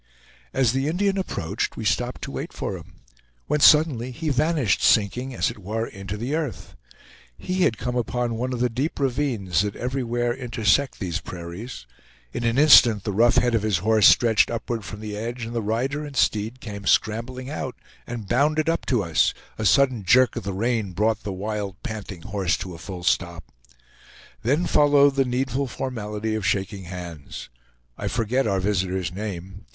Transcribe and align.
As 0.51 0.71
the 0.71 0.87
Indian 0.87 1.15
approached 1.15 1.77
we 1.77 1.85
stopped 1.85 2.23
to 2.23 2.31
wait 2.31 2.51
for 2.53 2.75
him, 2.75 3.01
when 3.45 3.59
suddenly 3.59 4.09
he 4.09 4.29
vanished, 4.29 4.81
sinking, 4.81 5.35
as 5.35 5.51
it 5.51 5.59
were, 5.59 5.85
into 5.85 6.17
the 6.17 6.33
earth. 6.33 6.75
He 7.37 7.65
had 7.65 7.77
come 7.77 7.95
upon 7.95 8.33
one 8.33 8.51
of 8.51 8.61
the 8.61 8.67
deep 8.67 8.99
ravines 8.99 9.61
that 9.61 9.75
everywhere 9.75 10.33
intersect 10.33 10.97
these 10.99 11.19
prairies. 11.19 11.85
In 12.33 12.43
an 12.43 12.57
instant 12.57 13.03
the 13.03 13.11
rough 13.13 13.35
head 13.35 13.53
of 13.53 13.61
his 13.61 13.77
horse 13.77 14.07
stretched 14.07 14.49
upward 14.49 14.83
from 14.83 15.01
the 15.01 15.15
edge 15.15 15.45
and 15.45 15.53
the 15.55 15.61
rider 15.61 16.03
and 16.03 16.17
steed 16.17 16.61
came 16.61 16.87
scrambling 16.87 17.51
out, 17.51 17.75
and 18.07 18.27
bounded 18.27 18.67
up 18.69 18.87
to 18.87 19.03
us; 19.03 19.35
a 19.59 19.65
sudden 19.67 20.03
jerk 20.03 20.35
of 20.35 20.41
the 20.43 20.51
rein 20.53 20.93
brought 20.93 21.21
the 21.21 21.31
wild 21.31 21.75
panting 21.83 22.23
horse 22.23 22.57
to 22.57 22.73
a 22.73 22.79
full 22.79 23.03
stop. 23.03 23.43
Then 24.41 24.65
followed 24.65 25.13
the 25.13 25.25
needful 25.25 25.67
formality 25.67 26.33
of 26.33 26.43
shaking 26.43 26.85
hands. 26.85 27.49
I 27.99 28.07
forget 28.07 28.47
our 28.47 28.59
visitor's 28.59 29.13
name. 29.13 29.67